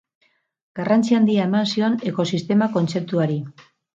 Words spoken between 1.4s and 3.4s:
eman zion ekosistema kontzeptuari.